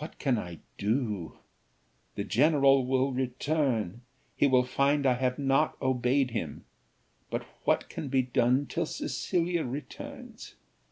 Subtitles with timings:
[0.00, 1.38] "What can I do?
[2.16, 4.00] the general will return,
[4.34, 6.64] he will find I have not obeyed him.
[7.30, 10.56] But what can be done till Cecilia returns?